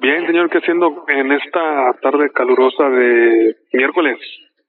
[0.00, 4.18] Bien, señor, ¿qué haciendo en esta tarde calurosa de miércoles?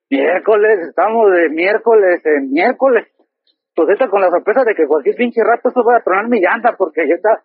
[0.09, 3.07] Miércoles, estamos de miércoles en miércoles.
[3.75, 6.39] Pues esta con la sorpresa de que cualquier pinche rato eso va a tronar mi
[6.41, 7.43] llanta porque ya está,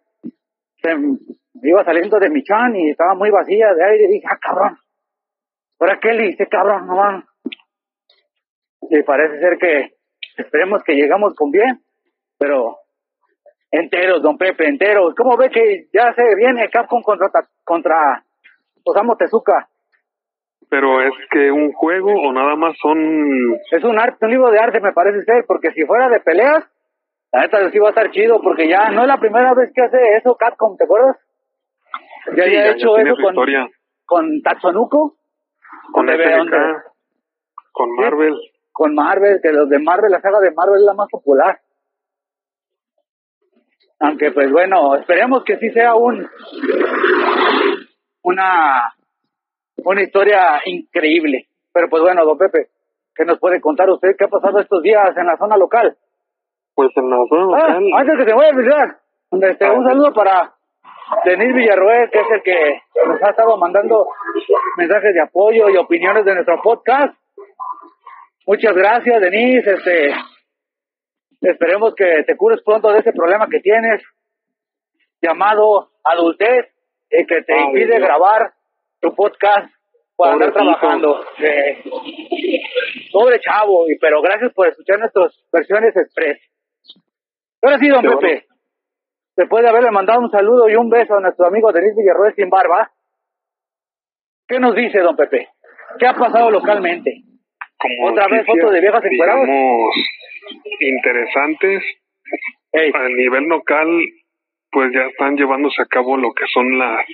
[1.63, 4.79] iba saliendo de mi chan y estaba muy vacía de aire y dije, ah, cabrón.
[5.79, 6.87] ¿Ahora qué le hice, cabrón?
[6.87, 7.25] No van.
[8.89, 9.95] Y parece ser que
[10.39, 11.81] esperemos que llegamos con bien,
[12.39, 12.79] pero
[13.79, 15.15] enteros, don Pepe, enteros.
[15.17, 17.29] ¿Cómo ve que ya se viene Capcom contra,
[17.65, 18.23] contra
[18.85, 19.69] Osamo Tezuka?
[20.69, 23.55] Pero es que un juego o nada más son...
[23.71, 26.65] Es un arte, un libro de arte me parece ser, porque si fuera de peleas,
[27.33, 29.83] la neta sí va a estar chido, porque ya no es la primera vez que
[29.83, 31.17] hace eso Capcom, ¿te acuerdas?
[32.29, 33.69] Ya Sí, había ya- hecho eso con, historia.
[34.07, 35.15] con Tatsunuko,
[35.95, 36.17] donde-
[37.73, 38.37] con Marvel.
[38.73, 41.59] con Marvel, que los de Marvel, la saga de Marvel es la más popular.
[44.01, 46.29] Aunque pues bueno, esperemos que sí sea un
[48.23, 48.93] una
[49.85, 51.47] una historia increíble.
[51.73, 52.69] Pero pues bueno, don Pepe,
[53.15, 54.11] ¿qué nos puede contar usted?
[54.17, 55.97] ¿Qué ha pasado estos días en la zona local?
[56.75, 58.97] Pues en la zona Ah, local, antes que se vaya a olvidar,
[59.51, 59.89] este, Ah, un ok.
[59.91, 60.53] saludo para
[61.25, 64.07] Denis Villarroel, que es el que nos ha estado mandando
[64.77, 67.15] mensajes de apoyo y opiniones de nuestro podcast.
[68.47, 69.67] Muchas gracias, Denis.
[69.67, 70.15] Este,
[71.51, 74.03] esperemos que te cures pronto de ese problema que tienes,
[75.21, 76.67] llamado adultez,
[77.11, 78.01] y que te Ay, impide Dios.
[78.01, 78.53] grabar
[79.01, 79.73] tu podcast
[80.17, 81.25] por andar trabajando.
[81.39, 81.83] Eh,
[83.13, 86.39] pobre chavo, y, pero gracias por escuchar nuestras versiones express.
[87.63, 88.47] Ahora sí, don Qué Pepe,
[89.37, 92.51] después de haberle mandado un saludo y un beso a nuestro amigo Denis Villarroel sin
[92.51, 92.91] barba,
[94.47, 95.49] ¿qué nos dice, don Pepe?
[95.99, 97.23] ¿Qué ha pasado localmente?
[97.85, 99.49] como otra vez fotos de viejas encueradas.
[100.81, 101.83] Interesantes.
[102.73, 103.89] Ey, A nivel local,
[104.71, 107.07] pues ya están llevándose a cabo lo que son las,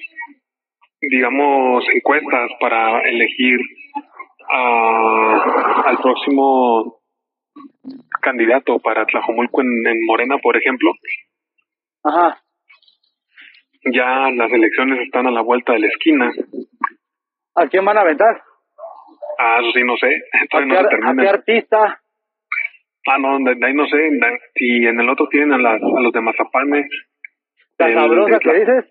[1.00, 3.60] digamos, encuestas para elegir
[4.48, 7.00] a, al próximo
[8.22, 10.92] candidato para Tlajomulco en, en Morena, por ejemplo.
[12.04, 12.40] ajá.
[13.82, 16.30] Ya las elecciones están a la vuelta de la esquina.
[17.54, 18.42] ¿A quién van a aventar?
[19.38, 20.06] Ah, eso sí, no sé.
[20.06, 22.02] ¿A Todavía no se a qué artista?
[23.06, 23.96] Ah, no, de, de ahí no sé.
[23.96, 26.86] de- si en el otro tienen a, las, a los de Mazapanes.
[27.78, 28.84] ¿La El- sabrosa que dices?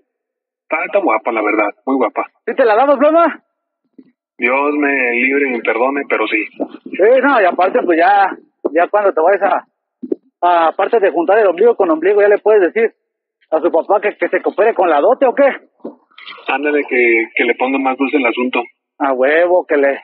[0.64, 1.70] Está, está guapa, la verdad.
[1.86, 2.26] Muy guapa.
[2.46, 3.44] ¿Sí te la damos, Ploma?
[4.38, 6.46] Dios me libre y me perdone, pero sí.
[6.86, 8.36] Sí, no, y aparte, pues ya,
[8.72, 9.66] ya cuando te vayas a,
[10.42, 12.94] a, aparte de juntar el ombligo con ombligo, ya le puedes decir
[13.52, 15.44] a su papá que, que se coopere con la dote o qué.
[16.48, 18.62] Ándale que, que le ponga más dulce el asunto.
[19.00, 20.00] A huevo, que le,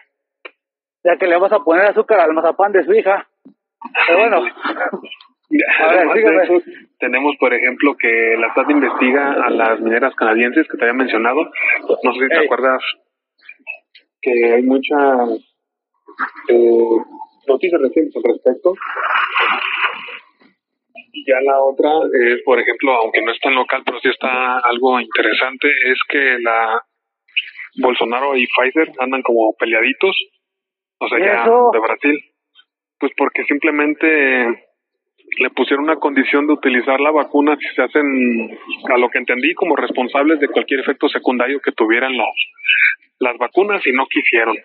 [1.04, 3.28] ya que le vas a poner azúcar al mazapán de su hija.
[4.08, 6.44] Pero bueno, A ver, Además de sígame.
[6.44, 6.62] eso,
[7.00, 11.50] tenemos, por ejemplo, que la SAT investiga a las mineras canadienses que te había mencionado.
[12.04, 12.46] No sé si te Ey.
[12.46, 12.82] acuerdas
[14.22, 15.30] que hay muchas
[16.50, 16.98] eh,
[17.48, 18.74] noticias recientes al respecto.
[21.14, 21.90] Y ya la otra
[22.28, 26.38] es, por ejemplo, aunque no es tan local, pero sí está algo interesante, es que
[26.42, 26.82] la
[27.82, 30.16] Bolsonaro y Pfizer andan como peleaditos,
[31.00, 31.70] o sea, ¿Y ya eso?
[31.72, 32.20] de Brasil.
[33.00, 34.68] Pues porque simplemente
[35.38, 38.58] le pusieron una condición de utilizar la vacuna si se hacen,
[38.90, 42.34] a lo que entendí, como responsables de cualquier efecto secundario que tuvieran las,
[43.20, 44.56] las vacunas y no quisieron.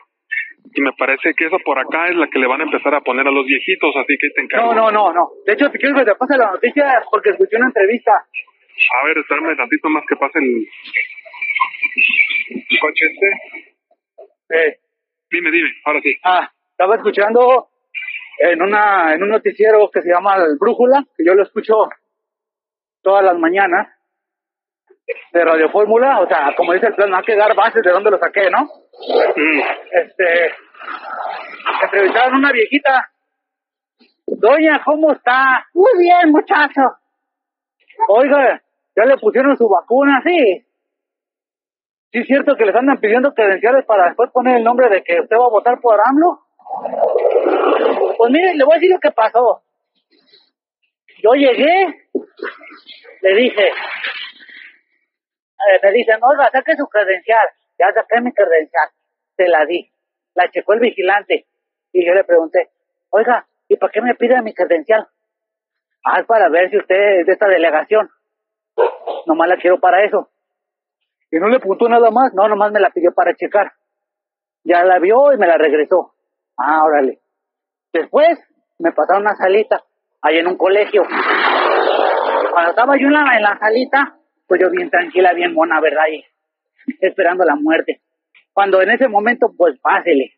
[0.75, 3.01] Y me parece que esa por acá es la que le van a empezar a
[3.01, 4.75] poner a los viejitos, así que te encargo.
[4.75, 5.31] no, no, no, no.
[5.47, 8.13] De hecho, te quiero que te pase la noticia porque escuché una entrevista.
[8.13, 10.67] A ver, espérame tantito más que pase el,
[12.71, 13.27] el coche este.
[14.51, 14.77] Eh,
[15.31, 16.17] Dime, dime, ahora sí.
[16.25, 17.69] Ah, estaba escuchando
[18.41, 21.75] en una en un noticiero que se llama El Brújula, que yo lo escucho
[23.03, 23.89] todas las mañanas
[25.33, 27.91] de Radio Fórmula, o sea, como dice el plan, no hay que dar bases de
[27.91, 28.63] dónde lo saqué, ¿no?
[28.65, 29.61] Mm,
[29.93, 30.53] Este,
[31.83, 33.11] entrevistaron a una viejita.
[34.27, 35.67] Doña, ¿cómo está?
[35.75, 36.97] Muy bien, muchacho.
[38.09, 38.63] Oiga,
[38.97, 40.23] ¿ya le pusieron su vacuna?
[40.25, 40.65] Sí.
[42.13, 45.21] ¿Sí es cierto que les andan pidiendo credenciales para después poner el nombre de que
[45.21, 46.41] usted va a votar por AMLO?
[48.21, 49.63] Pues mire, le voy a decir lo que pasó.
[51.23, 52.07] Yo llegué,
[53.23, 53.69] le dije,
[55.59, 57.49] eh, me dicen, oiga, saque su credencial.
[57.79, 58.91] Ya saqué mi credencial,
[59.39, 59.91] se la di.
[60.35, 61.47] la checó el vigilante.
[61.95, 62.69] Y yo le pregunté,
[63.09, 65.09] oiga, ¿y para qué me pide mi credencial?
[66.05, 68.11] Ah, es para ver si usted es de esta delegación.
[69.25, 70.29] Nomás la quiero para eso.
[71.31, 73.73] Y no le apuntó nada más, no, nomás me la pidió para checar.
[74.63, 76.13] Ya la vio y me la regresó.
[76.59, 77.23] Ah, órale.
[77.93, 78.39] Después
[78.79, 79.83] me pasaron una salita
[80.23, 81.03] ahí en un colegio.
[82.53, 84.17] Cuando estaba yo en la, en la salita,
[84.47, 86.05] pues yo bien tranquila, bien mona, ¿verdad?
[86.13, 86.25] Y
[87.01, 88.01] esperando la muerte.
[88.53, 90.33] Cuando en ese momento, pues pásele.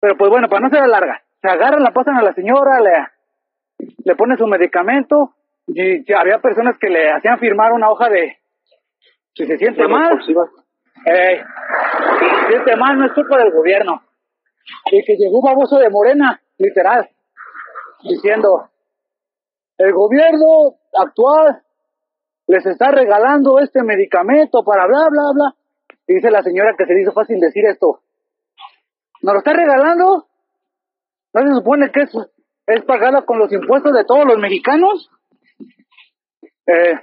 [0.00, 3.86] Pero pues bueno, para no ser larga, se agarran, la pasan a la señora, le,
[4.04, 5.34] le pone su medicamento
[5.66, 8.38] y, y había personas que le hacían firmar una hoja de
[9.34, 10.18] si se siente mal,
[11.06, 11.44] eh,
[12.18, 14.02] si se siente mal no es culpa del gobierno.
[14.92, 17.08] Y que llegó un baboso de Morena, literal,
[18.02, 18.68] diciendo,
[19.78, 21.62] el gobierno actual
[22.46, 25.54] les está regalando este medicamento para bla, bla, bla.
[26.06, 28.00] Y dice la señora que se le hizo fácil decir esto.
[29.22, 30.26] ¿Nos lo está regalando?
[31.32, 32.10] ¿No se supone que es,
[32.66, 35.10] es pagada con los impuestos de todos los mexicanos?
[36.66, 36.94] Eh,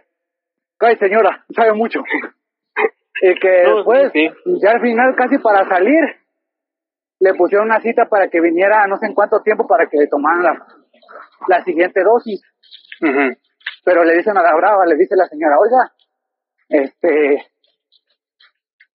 [0.78, 2.02] cae señora, sabe mucho.
[3.22, 4.30] Y que No, después, sí,
[4.62, 6.04] ya al final casi para salir,
[7.20, 10.08] le pusieron una cita para que viniera no sé en cuánto tiempo para que le
[10.08, 10.66] tomaran la,
[11.48, 12.42] la siguiente dosis.
[13.84, 15.92] Pero le dicen a la brava, le dice la señora, oiga,
[16.70, 17.46] este,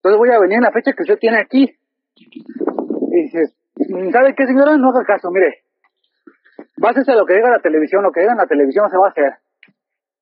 [0.02, 1.78] entonces voy a venir en la fecha que usted tiene aquí.
[2.16, 3.56] Y dices,
[4.12, 4.76] ¿sabe qué señora?
[4.78, 5.64] No haga caso, mire,
[6.78, 9.08] básese a lo que diga la televisión, lo que diga en la televisión se va
[9.08, 9.34] a hacer.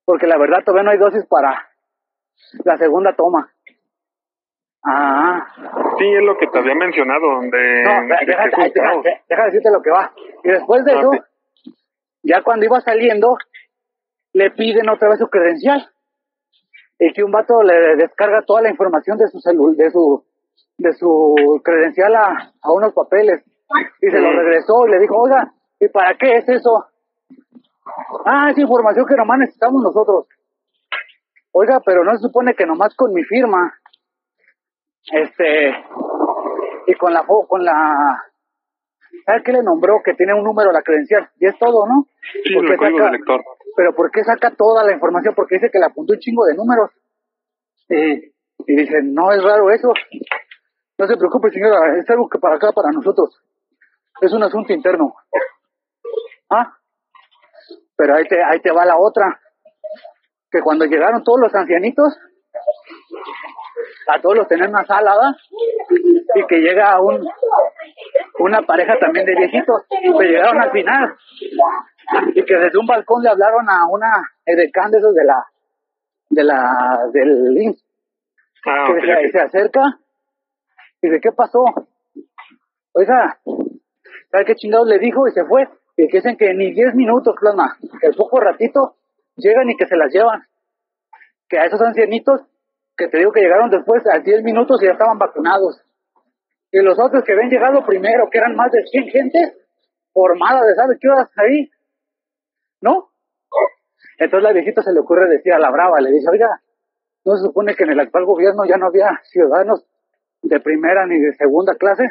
[0.04, 1.70] Porque la verdad todavía no hay dosis para
[2.66, 3.52] la segunda toma.
[4.84, 5.46] Ah,
[5.98, 10.12] Sí, es lo que te había mencionado, de, no, de deja, decirte lo que va.
[10.44, 11.74] Y después de Ah, eso, sí.
[12.24, 13.36] ya cuando iba saliendo,
[14.34, 15.90] le piden otra vez su credencial.
[16.98, 20.24] Y que un vato le descarga toda la información de su celu de su
[20.78, 23.44] de su credencial a, a unos papeles.
[24.02, 26.86] Y se lo regresó y le dijo, oiga, ¿y para qué es eso?
[28.26, 30.28] Ah, es información que nomás necesitamos nosotros.
[31.52, 33.74] Oiga, pero no se supone que nomás con mi firma,
[35.12, 35.70] este,
[36.88, 38.24] y con la, con la,
[39.26, 40.02] ¿sabe qué le nombró?
[40.04, 41.30] Que tiene un número la credencial.
[41.40, 42.06] Y es todo, ¿no?
[42.44, 43.42] Sí, ¿Por qué el código saca- del lector.
[43.76, 45.34] Pero ¿por qué saca toda la información?
[45.36, 46.92] Porque dice que le apuntó un chingo de números.
[47.88, 48.14] Y,
[48.72, 49.94] y dice, no es raro eso.
[50.98, 53.42] No se preocupe, señora, es algo que para acá, para nosotros.
[54.22, 55.14] Es un asunto interno.
[56.50, 56.74] Ah,
[57.96, 59.40] pero ahí te, ahí te va la otra.
[60.52, 62.18] Que cuando llegaron todos los ancianitos,
[64.10, 65.36] a todos los tenían una sala, ¿verdad?
[66.36, 67.28] Y que llega un,
[68.40, 71.16] una pareja también de viejitos, que llegaron al final.
[72.34, 74.12] Y que desde un balcón le hablaron a una
[74.46, 75.46] edecán de esos de la,
[76.30, 77.86] de la, del IMSS,
[78.66, 80.00] Ah, que se, se acerca
[81.02, 81.64] y dice, ¿qué pasó?
[82.94, 83.40] Oiga,
[84.32, 85.28] ¿sabe qué chingados le dijo?
[85.28, 85.68] Y se fue.
[85.96, 88.96] Y que dicen que ni 10 minutos, plasma, que al poco ratito
[89.38, 90.44] llegan y que se las llevan.
[91.48, 92.42] Que a esos ancianitos,
[93.00, 95.82] que te digo que llegaron después, a 10 minutos y ya estaban vacunados.
[96.72, 99.58] Y los otros que habían llegado primero, que eran más de 100 gentes,
[100.14, 101.72] formadas de, ¿sabes qué horas ahí?
[102.82, 103.10] ¿No?
[104.20, 106.62] Entonces la viejita se le ocurre decir a la brava, le dice, oiga,
[107.26, 109.86] ¿no se supone que en el actual gobierno ya no había ciudadanos
[110.42, 112.04] de primera ni de segunda clase?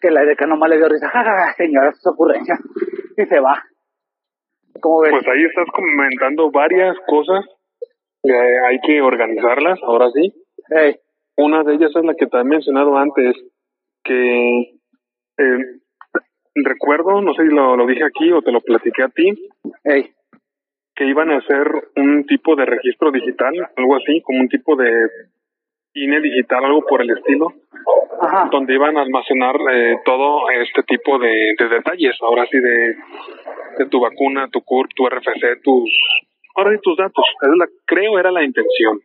[0.00, 2.58] Que la deca nomás le dio risa, ja, ja, ja, señora, sus ocurrencias,
[3.16, 3.62] y se va.
[4.80, 5.12] ¿Cómo ves?
[5.12, 7.44] Pues ahí estás comentando varias cosas.
[8.22, 10.32] Que hay que organizarlas, ahora sí.
[10.70, 10.96] Ey,
[11.36, 13.34] Una de ellas es la que te he mencionado antes,
[14.04, 14.60] que
[15.38, 15.58] eh,
[16.54, 19.50] recuerdo, no sé si lo, lo dije aquí o te lo platiqué a ti,
[19.84, 20.10] ey,
[20.94, 24.90] que iban a hacer un tipo de registro digital, algo así, como un tipo de
[25.94, 27.54] INE digital, algo por el estilo,
[28.20, 32.96] ajá, donde iban a almacenar eh, todo este tipo de, de detalles, ahora sí, de,
[33.78, 35.90] de tu vacuna, tu CURP, tu RFC, tus,
[36.60, 37.24] ahora sí, tus datos.
[37.42, 39.00] Es la, creo era la intención.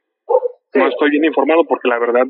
[0.75, 0.91] No Sí.
[0.91, 2.25] estoy bien informado porque la verdad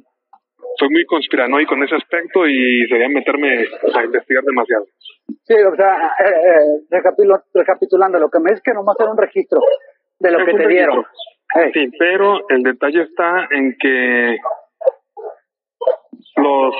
[0.78, 3.66] soy muy conspiranoico en ese aspecto y sería meterme
[3.96, 4.86] a investigar demasiado.
[5.44, 7.00] sí, o sea, eh, eh,
[7.54, 9.60] recapitulando, lo que me dice que nomás era un registro
[10.20, 10.98] de lo Es que te dieron.
[11.04, 11.62] registro.
[11.64, 14.38] Ey, Sí, pero el detalle está en que
[16.38, 16.76] los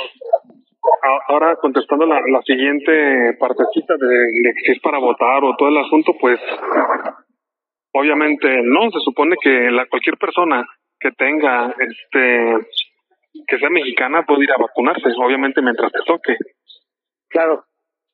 [1.30, 5.78] ahora contestando la, la siguiente partecita de, de si es para votar o todo el
[5.78, 6.40] asunto, pues
[7.96, 10.68] obviamente no, se supone que la cualquier persona
[11.00, 12.68] que tenga este
[13.48, 16.36] que sea mexicana puede ir a vacunarse, obviamente mientras te toque.
[17.30, 17.64] claro,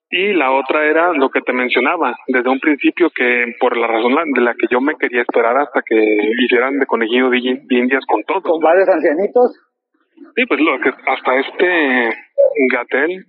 [0.10, 4.16] Y la otra era lo que te mencionaba desde un principio que por la razón
[4.34, 5.96] de la que yo me quería esperar hasta que
[6.44, 8.42] hicieran de conejillo de indias con todo.
[8.42, 9.58] con varios ancianitos.
[10.36, 12.14] Sí, pues lo que hasta este
[12.72, 13.26] Gatel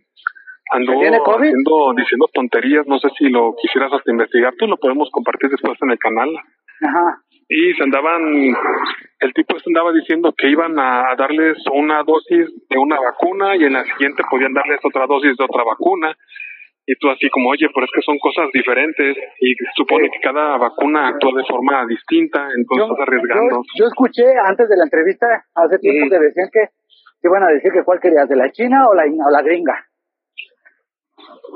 [0.72, 1.00] anduvo
[1.36, 5.78] haciendo, diciendo tonterías, no sé si lo quisieras hasta investigar, tú lo podemos compartir después
[5.82, 6.28] en el canal.
[6.82, 7.18] Ajá.
[7.48, 8.22] Y se andaban,
[9.20, 13.64] el tipo este andaba diciendo que iban a darles una dosis de una vacuna y
[13.64, 16.16] en la siguiente podían darles otra dosis de otra vacuna.
[16.86, 20.56] Y tú así como, oye, pero es que son cosas diferentes y supone que cada
[20.56, 23.56] vacuna actúa de forma distinta, entonces estás arriesgando.
[23.56, 26.10] yo, yo escuché antes de la entrevista, hace tiempo Sí.
[26.10, 26.60] que decían que
[27.22, 29.86] que iban a decir que cuál querías, de la china o la, o la gringa.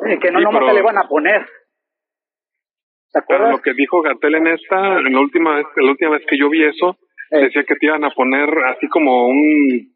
[0.04, 1.42] Y que no Sí, nomás pero- te le iban a poner.
[3.12, 3.50] ¿Te Pero acuerdas?
[3.52, 6.50] lo que dijo Gatel en esta, en la última vez, la última vez que yo
[6.50, 6.96] vi eso,
[7.30, 7.38] Eh.
[7.44, 9.94] decía que te iban a poner así como un,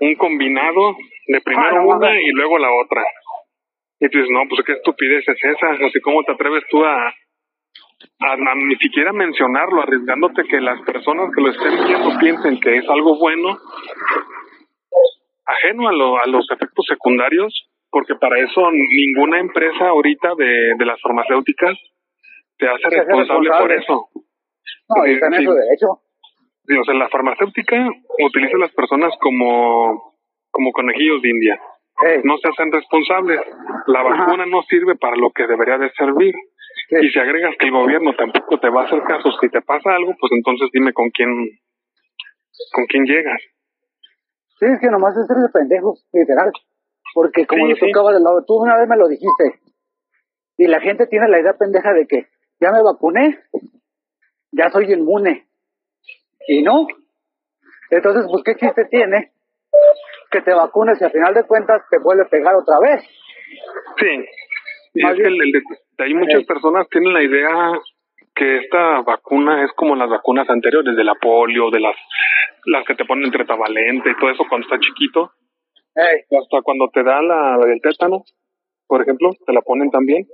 [0.00, 0.96] un combinado
[1.28, 3.02] de primero Ah, no una y luego la otra.
[4.00, 7.06] Y tú dices, no, pues qué estupidez es esa, así como te atreves tú a,
[7.06, 12.76] a, a ni siquiera mencionarlo, arriesgándote que las personas que lo estén viendo piensen que
[12.78, 13.58] es algo bueno,
[15.46, 20.84] ajeno a, lo, a los efectos secundarios, porque para eso ninguna empresa ahorita de, de
[20.86, 21.76] las farmacéuticas
[22.58, 24.08] te hace Se hace responsable por eso.
[24.88, 25.42] No, y está en sí.
[25.42, 25.86] eso derecho.
[26.66, 27.76] Sí, o sea, la farmacéutica
[28.24, 30.16] utiliza a las personas como,
[30.50, 31.60] como conejillos de India.
[32.24, 33.40] No se hacen responsables.
[33.86, 34.24] La Ajá.
[34.24, 36.34] vacuna no sirve para lo que debería de servir.
[36.88, 36.96] sí.
[37.02, 39.94] Y si agregas que el gobierno tampoco te va a hacer caso si te pasa
[39.94, 41.28] algo, pues entonces dime con quién,
[42.72, 43.42] con quién llegas.
[44.58, 46.50] Sí, es que nomás es ser de pendejos, literal.
[47.14, 47.92] Porque como Sí, lo sí.
[47.92, 49.60] tocaba del lado, tú una vez me lo dijiste.
[50.58, 52.26] Y la gente tiene la idea pendeja de que
[52.60, 53.38] ya me vacuné,
[54.52, 55.46] ya soy inmune.
[56.48, 56.86] Y no.
[57.90, 59.32] Entonces, pues, ¿qué chiste tiene
[60.30, 63.02] que te vacunes y al final de cuentas te vuelve a pegar otra vez?
[63.98, 64.24] Sí.
[64.94, 66.46] Y Más es que el, el de, ahí muchas Eh.
[66.46, 67.72] personas tienen la idea
[68.34, 71.96] que esta vacuna es como las vacunas anteriores, de la polio, de las,
[72.66, 75.32] las que te ponen entre tabalente y todo eso cuando está chiquito.
[75.94, 78.24] Hasta cuando te da la, la del tétano,
[78.86, 80.26] por ejemplo, te la ponen también,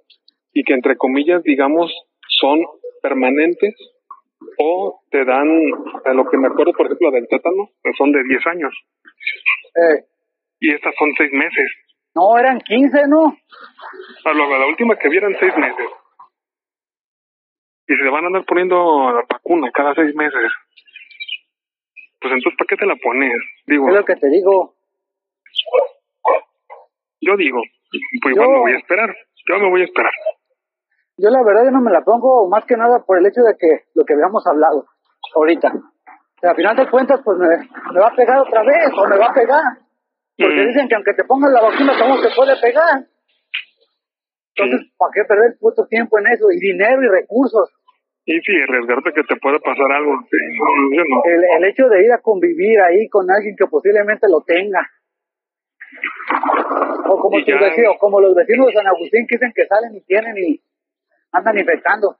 [0.52, 1.92] y que entre comillas, digamos,
[2.40, 2.60] son
[3.02, 3.74] permanentes
[4.58, 5.48] o te dan,
[6.04, 8.74] a lo que me acuerdo, por ejemplo, la del tétano, pues son de 10 años,
[10.60, 11.70] y estas son 6 meses.
[12.14, 13.36] no, eran 15, ¿no?
[14.24, 15.86] A la última que vieran 6 meses.
[17.86, 20.52] Y se van a andar poniendo la vacuna cada 6 meses.
[22.20, 23.38] Pues entonces, ¿para qué te la pones?
[23.66, 24.74] Digo, Es lo que te digo.
[27.20, 27.60] Yo digo,
[28.22, 29.14] pues igual Yo- me voy a esperar.
[29.48, 30.12] Yo me voy a esperar.
[31.16, 33.56] Yo la verdad yo no me la pongo más que nada por el hecho de
[33.58, 34.86] que lo que habíamos hablado
[35.34, 35.68] ahorita.
[35.74, 39.08] O sea, al final de cuentas, pues me, me va a pegar otra vez o
[39.08, 39.62] me va a pegar.
[40.38, 40.66] Porque Mm.
[40.68, 43.02] dicen que aunque te pongas la vacuna, ¿cómo te puede pegar?
[44.54, 46.50] Entonces, ¿para qué perder puto tiempo en eso?
[46.52, 47.70] Y dinero y recursos.
[48.24, 50.12] Y sí, arriesgarte que te puede pasar algo.
[50.30, 51.22] sí, no, yo no.
[51.24, 54.86] El, el hecho de ir a convivir ahí con alguien que posiblemente lo tenga.
[57.06, 60.00] O como, tus vecinos, como los vecinos de San Agustín que dicen que salen y
[60.02, 60.60] tienen y
[61.32, 62.16] andan infectando.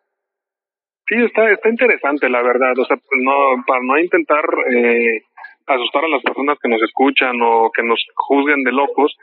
[1.06, 2.78] Sí, está, está interesante, la verdad.
[2.78, 5.22] O sea, pues no, para no intentar eh,
[5.66, 9.16] asustar a las personas que nos escuchan o que nos juzguen de locos,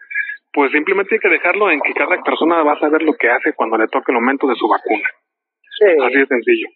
[0.52, 3.54] pues simplemente hay que dejarlo en que cada persona va a saber lo que hace
[3.54, 5.08] cuando le toque el momento de su vacuna.
[5.78, 5.86] Sí.
[6.02, 6.68] Así de sencillo.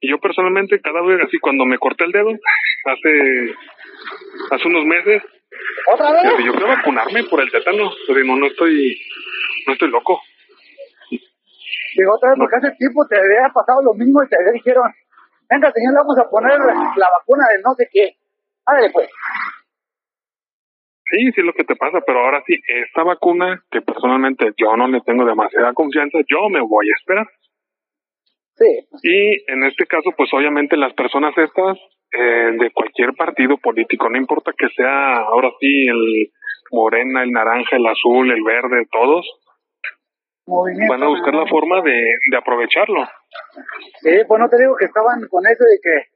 [0.00, 3.54] Y yo personalmente, cada vez así, cuando me corté el dedo, hace,
[4.50, 5.22] hace unos meses,
[5.92, 6.22] ¿Otra vez?
[6.44, 7.90] Yo fui a vacunarme por el tétano.
[8.06, 8.98] Pero no, no estoy,
[9.66, 10.20] no estoy loco.
[11.10, 14.92] Digo otra vez porque hace tiempo te había pasado lo mismo y te había dijeron,
[15.50, 18.16] venga señor, le vamos a poner la vacuna de no sé qué.
[18.66, 19.08] Ándale pues.
[21.10, 24.76] Sí, sí es lo que te pasa, pero ahora sí, esta vacuna, que personalmente yo
[24.76, 27.26] no le tengo demasiada confianza, yo me voy a esperar.
[28.56, 28.86] Sí.
[29.02, 31.78] Y en este caso, pues obviamente las personas estas,
[32.12, 36.30] eh, de cualquier partido político, no importa que sea ahora sí el
[36.70, 39.26] morena, el naranja, el azul, el verde, todos,
[40.46, 40.92] Movimiento.
[40.92, 41.92] van a buscar la forma de,
[42.30, 43.04] de aprovecharlo.
[44.00, 46.10] Sí, pues no te digo que estaban con eso de que,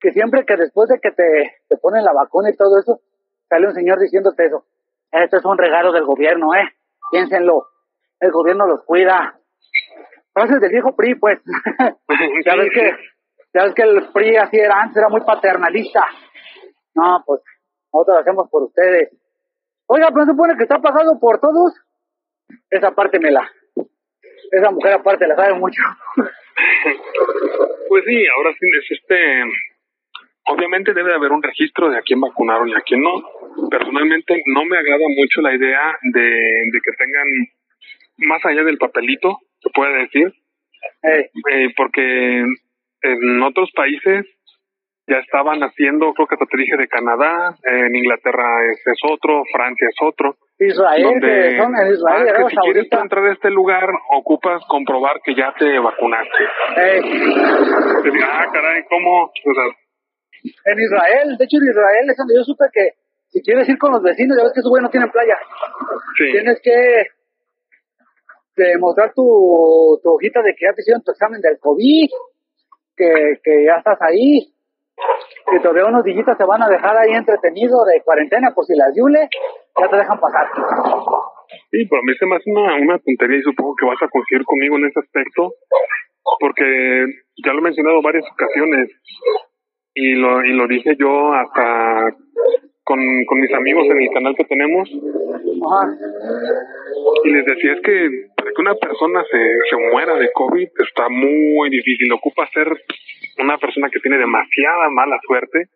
[0.00, 3.00] que siempre que después de que te, te ponen la vacuna y todo eso,
[3.48, 4.64] sale un señor diciéndote eso.
[5.12, 6.68] Esto es un regalo del gobierno, ¿eh?
[7.10, 7.66] Piénsenlo.
[8.20, 9.38] El gobierno los cuida.
[10.32, 11.38] Frases del viejo PRI, pues.
[12.44, 12.92] ya ves que,
[13.58, 16.04] ya ves que el PRI así era antes, era muy paternalista.
[16.94, 17.40] No, pues,
[17.92, 19.10] nosotros lo hacemos por ustedes.
[19.86, 21.74] Oiga, pero supone que está pagado por todos.
[22.70, 23.50] Esa parte me la,
[24.52, 25.82] esa mujer aparte la sabe mucho.
[27.88, 29.16] Pues sí, ahora sí es este.
[30.46, 33.22] Obviamente debe de haber un registro de a quién vacunaron y a quién no.
[33.70, 37.26] Personalmente no me agrada mucho la idea de, de que tengan,
[38.18, 40.32] más allá del papelito, se puede decir,
[41.02, 42.44] Eh, eh, porque
[43.02, 44.26] en otros países
[45.08, 49.42] ya estaban haciendo, creo que hasta te dije de Canadá, en Inglaterra es, es otro,
[49.50, 50.36] Francia es otro.
[50.58, 54.60] Israel, donde son en Israel, ah, que si quieres tú entrar a este lugar, ocupas
[54.68, 56.44] comprobar que ya te vacunaste.
[56.76, 57.00] Eh,
[58.04, 59.24] digo, ah, caray, ¿cómo?
[59.24, 59.64] O sea,
[60.44, 62.88] en Israel, de hecho en Israel es donde yo supe que
[63.28, 65.36] si quieres ir con los vecinos, ya ves que esos güey no tienen playa.
[66.18, 66.32] sí.
[66.32, 67.06] Tienes que
[68.56, 72.10] demostrar tu, tu hojita de que ya te hicieron tu examen del COVID,
[72.98, 74.52] que, que ya estás ahí,
[75.50, 78.92] que todavía unos dillitas te van a dejar ahí entretenido de cuarentena por si las
[78.96, 79.28] yule,
[79.78, 80.46] ya te dejan pasar.
[81.70, 84.08] Sí, pero a mí se me hace una, una tontería y supongo que vas a
[84.08, 85.54] coincidir conmigo en ese aspecto,
[86.40, 87.06] porque
[87.44, 88.90] ya lo he mencionado varias ocasiones
[89.94, 92.14] y lo, y lo dije yo hasta
[92.88, 95.92] con, con mis amigos en el canal que tenemos Ajá.
[97.24, 101.10] y les decía es que para que una persona se, se muera de COVID está
[101.10, 102.68] muy difícil, ocupa ser
[103.38, 105.68] una persona que tiene demasiada mala suerte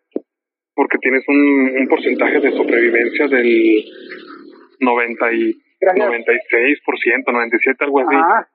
[0.73, 3.85] porque tienes un, un porcentaje de sobrevivencia del
[4.79, 6.09] 90 y Gracias.
[6.09, 8.15] 96%, 97, algo así.
[8.15, 8.47] Ajá.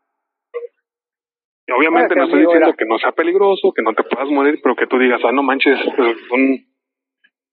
[1.68, 2.76] Y obviamente no estoy diciendo era.
[2.76, 5.42] que no sea peligroso, que no te puedas morir, pero que tú digas, ah, no
[5.42, 6.64] manches, es, un,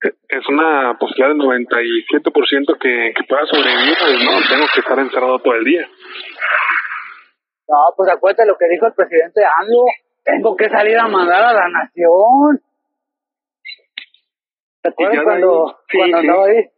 [0.02, 5.56] es una posibilidad del 97% que, que pueda sobrevivir, no, tengo que estar encerrado todo
[5.56, 5.88] el día.
[7.68, 9.86] No, pues acuérdate lo que dijo el presidente AMLO,
[10.24, 12.62] tengo que salir a mandar a la nación.
[14.82, 16.28] ¿Te acuerdas cuando, ahí- sí, cuando sí.
[16.28, 16.70] andaba ahí?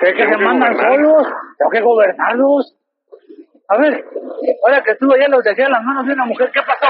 [0.00, 0.92] ¿Crees que se mandan gobernar.
[0.96, 1.26] solos?
[1.58, 2.78] Tengo que gobernarlos.
[3.68, 4.04] A ver,
[4.66, 6.88] ahora que estuvo allá los decía las manos de una mujer, ¿qué pasó?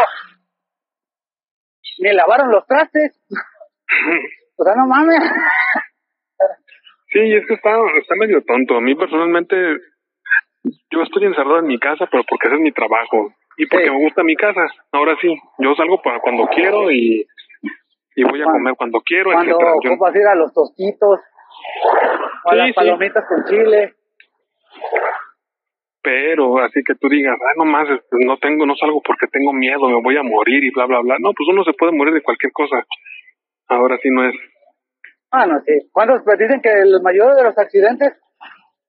[1.98, 3.20] Ni lavaron los trastes.
[4.62, 5.18] O sea, no mames.
[7.08, 8.76] Sí, es que está, está medio tonto.
[8.76, 9.56] A mí personalmente,
[10.90, 13.90] yo estoy encerrado en mi casa, pero porque ese es mi trabajo y porque Sí.
[13.90, 14.62] me gusta mi casa.
[14.92, 17.26] Ahora sí, yo salgo para cuando quiero y,
[18.14, 21.18] y voy a Cuando- comer cuando quiero, Cuando ocupas ir a los tostitos,
[22.44, 22.72] o a Sí, las sí.
[22.72, 23.94] palomitas con chile.
[26.04, 29.52] pero así que tú digas, ah, no más, este, no tengo, no salgo porque tengo
[29.52, 31.16] miedo, me voy a morir y bla, bla, bla.
[31.20, 32.84] No, pues uno se puede morir de cualquier cosa.
[33.68, 34.34] Ahora sí no es.
[35.32, 35.72] Ah, no, sí.
[35.90, 38.12] ¿Cuántos pues, dicen que los mayores de los accidentes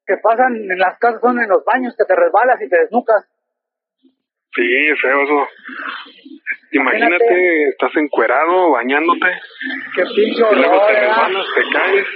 [0.06, 3.26] que pasan en las casas son en los baños, que te resbalas y te desnucas?
[4.54, 5.48] Sí, es feo eso.
[6.72, 7.70] Imagínate, Imagínate.
[7.70, 9.28] estás encuerado, bañándote,
[9.96, 12.08] ¡Qué pinche y luego te resbalas, te caes.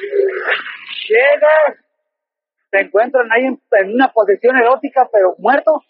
[1.08, 1.86] Llegas,
[2.70, 5.84] te encuentran ahí en, en una posición erótica, pero muerto.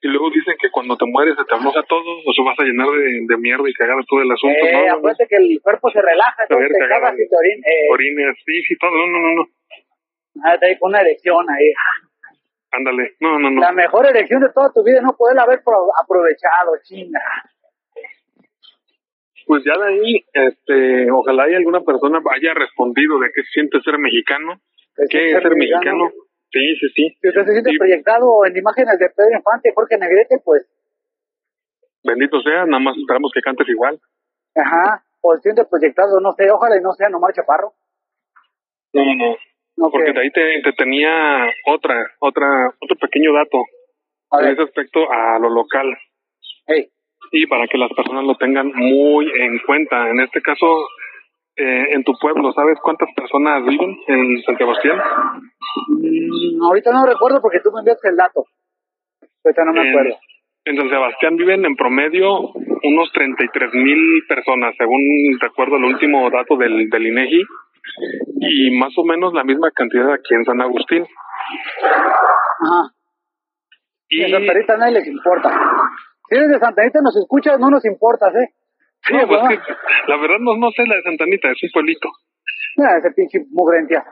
[0.00, 2.62] Y luego dicen que cuando te mueres se te afloja todo, o se vas a
[2.62, 4.56] llenar de, de mierda y cagada todo el asunto.
[4.62, 6.54] Eh, no, acuérdate que el cuerpo se relaja, te
[6.88, 7.66] cagas y te orinas.
[7.66, 8.92] Eh, Orines, sí, sí, todo.
[8.94, 9.44] No, no, no, no.
[10.44, 11.72] ah, te hay una erección ahí.
[12.70, 13.16] Ándale.
[13.18, 13.60] No, no, no.
[13.60, 17.20] La mejor erección de toda tu vida, no poderla haber pro- aprovechado, chinga.
[19.46, 23.98] Pues ya de ahí, este, ojalá haya alguna persona haya respondido de qué siente ser
[23.98, 24.60] mexicano.
[25.10, 26.10] ¿Qué es ser mexicano?
[26.50, 27.16] Sí, sí, sí.
[27.20, 27.78] Si usted se siente Sí.
[27.78, 30.66] proyectado en imágenes de Pedro Infante Jorge Negrete, pues,
[32.04, 33.98] Bendito sea, nada más esperamos que cantes igual.
[34.54, 37.72] ajá, o se siente proyectado, no sé, ojalá y no sea nomás chaparro.
[38.94, 39.36] No, no,
[39.76, 39.90] no.
[39.90, 43.58] Porque que- de ahí te, te tenía otra, otra, otro pequeño dato
[44.32, 45.86] a en ese aspecto a lo local.
[46.66, 46.88] hey,
[47.32, 50.08] y para que las personas lo tengan muy en cuenta.
[50.10, 50.66] En este caso,
[51.58, 54.98] eh, en tu pueblo, ¿sabes cuántas personas viven en San Sebastián?
[55.88, 58.44] mm, ahorita no recuerdo porque tú me enviaste el dato.
[59.44, 60.16] Ahorita no me En- acuerdo.
[60.64, 65.00] En San Sebastián viven en promedio unos 33 mil personas, según
[65.40, 67.42] recuerdo el último dato del, del INEGI,
[68.40, 71.04] y más o menos la misma cantidad aquí en San Agustín.
[72.60, 72.92] Ajá.
[74.10, 75.50] Y Y en Santa Rita nadie les importa.
[76.28, 78.48] Si eres de Santa Rita nos escuchas, no nos importas, ¿eh?
[79.06, 79.72] Sí, no, pues que,
[80.08, 82.08] la verdad no, no sé la de Santanita, es un pueblito.
[82.80, 84.04] Ah, ese pinche mugrentia.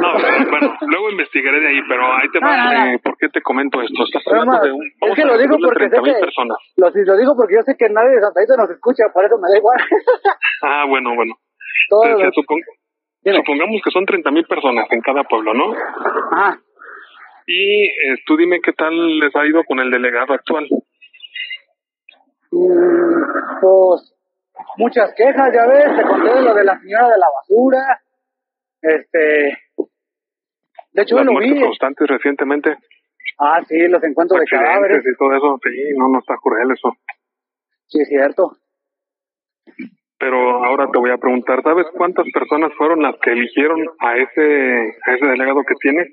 [0.00, 0.12] No,
[0.50, 2.56] bueno, luego investigaré de ahí, pero ahí te va.
[2.56, 2.92] No, no, no.
[2.92, 4.04] eh, ¿Por qué te comento esto?
[4.04, 4.82] Estás hablando no, de un.
[5.00, 6.58] es que lo digo porque sé 30,000 que personas.
[6.76, 9.34] lo, lo digo porque yo sé que nadie de Santa Rita nos escucha, por eso
[9.38, 9.78] me da igual.
[10.64, 11.34] Ah, bueno, bueno.
[11.90, 12.32] Los-
[13.24, 13.36] Dime.
[13.38, 15.72] supongamos que son 30 mil personas en cada pueblo, ¿no?
[16.32, 16.58] Ajá.
[17.46, 20.68] Y eh, tú dime qué tal les ha ido con el delegado actual.
[22.52, 24.14] Mm, pues
[24.76, 28.00] muchas quejas, ya ves, te conté de lo de la señora de la basura.
[28.82, 29.58] Este.
[30.92, 31.60] De hecho, Las lo vi.
[31.60, 32.76] constantes recientemente,
[33.38, 35.02] Ah, sí, los encuentros de cadáveres.
[35.02, 35.58] y todo eso.
[35.64, 36.92] Sí, no, no está cruel eso.
[37.86, 38.52] Sí, es cierto.
[40.18, 44.94] Pero ahora te voy a preguntar, ¿sabes cuántas personas fueron las que eligieron a ese,
[45.06, 46.08] a ese delegado que tienes?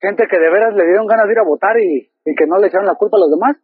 [0.00, 2.58] Gente que de veras le dieron ganas de ir a votar y, y que no
[2.58, 3.56] le echaron la culpa a los demás.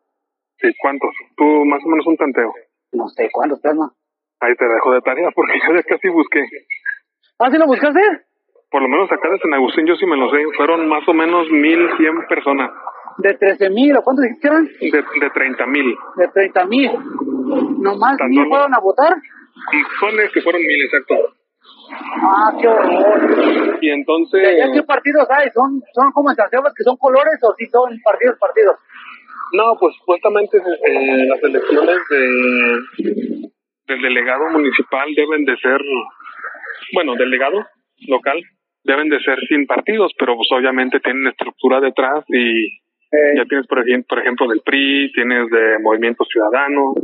[0.59, 1.11] Sí, ¿cuántos?
[1.37, 2.53] Tú más o menos un tanteo.
[2.93, 3.93] No sé cuántos plasma.
[4.41, 6.41] Ahí te dejo de tarea porque ya casi busqué.
[7.39, 8.01] ¿Ah, sí lo buscaste?
[8.71, 10.39] Por lo menos acá de San Agustín yo sí me lo sé.
[10.57, 12.71] Fueron más o menos 1100 personas.
[13.19, 14.65] ¿De 13 mil o cuántos dijiste eran?
[14.65, 15.97] De, de 30 mil.
[16.17, 16.91] De 30 mil.
[17.79, 19.15] ¿Nomás Tan mil fueron a votar?
[20.01, 21.15] Ponle que fueron mil, exacto.
[22.21, 23.79] Ah, qué horror.
[23.81, 24.43] Y entonces...
[24.43, 25.49] ¿De allá qué partidos hay?
[25.51, 28.77] ¿Son, son como en San Sebas que son colores o sí son partidos, partidos?
[29.53, 32.79] No, pues supuestamente eh, las elecciones de,
[33.87, 35.81] del delegado municipal deben de ser,
[36.95, 37.65] bueno, delegado
[38.09, 38.43] local
[38.83, 42.69] deben de ser sin partidos, pero pues obviamente tienen estructura detrás y
[43.15, 46.95] Eh, ya tienes por ejemplo, por ejemplo del PRI, tienes de Movimiento Ciudadano,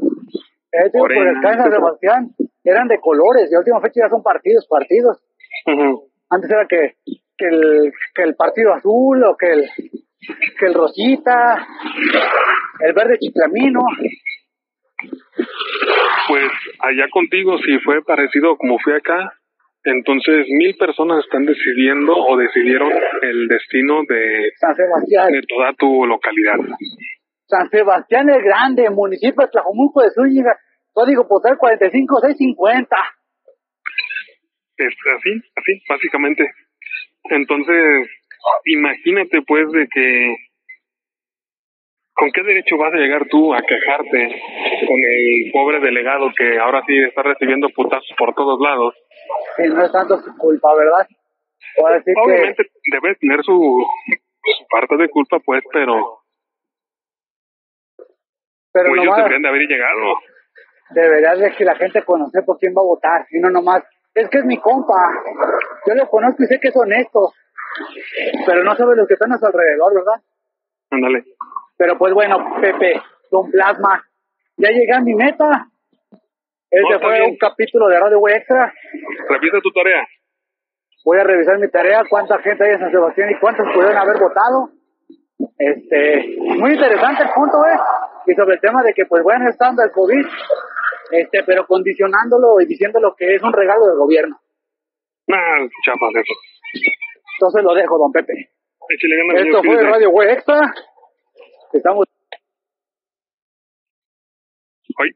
[0.73, 1.39] eh, digo, por Morena.
[1.39, 2.31] el caso de Sebastián
[2.65, 5.23] eran de colores y a última fecha ya son partidos, partidos.
[6.29, 6.97] Antes era que,
[7.39, 9.69] que, el, que el partido azul o que el,
[10.21, 11.67] que el rosita,
[12.81, 13.81] el verde chiclamino.
[16.29, 19.33] pues allá contigo si fue parecido como fue acá,
[19.85, 25.33] entonces mil personas están decidiendo o decidieron el destino de, San Sebastián.
[25.33, 26.57] de toda tu localidad.
[27.47, 30.55] San Sebastián el Grande, municipio de Tlajomulco de Zúñiga,
[30.93, 32.97] código postal 45650.
[34.77, 36.51] Es así, así, básicamente.
[37.25, 38.09] Entonces,
[38.65, 40.37] imagínate pues de que
[42.15, 44.41] ¿con qué derecho vas a llegar tú a quejarte
[44.87, 48.95] con el pobre delegado que ahora sí está recibiendo putazos por todos lados?
[49.57, 51.07] Que no es tanto su culpa, ¿verdad?
[51.79, 56.21] Ahora sí que, Obviamente debe tener su, su parte de culpa pues, pero
[58.73, 60.19] pero ellos nomás deberían de haber llegado.
[60.91, 63.83] debería de que la gente conocer por quién va a votar, y no nomás,
[64.15, 64.95] es que es mi compa,
[65.87, 67.33] yo lo conozco y sé que es honesto,
[68.47, 70.23] pero no sabe lo que están a su alrededor, ¿verdad?
[70.91, 71.25] Ándale.
[71.77, 74.05] Pero pues bueno, Pepe, Don Plasma,
[74.57, 75.67] ya llegué a mi meta.
[76.71, 77.31] Este No, está fue bien.
[77.31, 78.73] un capítulo de Radio Extra.
[79.29, 80.07] Revisa tu tarea.
[81.05, 84.19] Voy a revisar mi tarea, cuánta gente hay en San Sebastián y cuántos pudieron haber
[84.21, 84.71] votado.
[85.59, 87.79] Este, muy interesante el punto, ¿eh?
[88.27, 90.27] Y sobre el tema de que, pues bueno, estando el COVID,
[91.13, 94.39] este, pero condicionándolo y diciéndolo que es un regalo del gobierno.
[95.27, 96.35] Nah, chafas eso.
[97.41, 98.51] Entonces lo dejo, don Pepe.
[99.33, 99.83] Ganas, Esto fue.
[99.83, 100.75] Radio Web Extra.
[101.73, 102.07] Estamos
[104.99, 105.11] Ay.